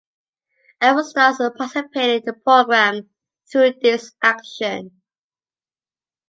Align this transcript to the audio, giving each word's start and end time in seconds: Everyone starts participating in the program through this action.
Everyone 0.81 1.05
starts 1.11 1.37
participating 1.37 2.21
in 2.21 2.25
the 2.25 2.33
program 2.33 3.11
through 3.51 3.73
this 3.83 4.15
action. 4.23 4.99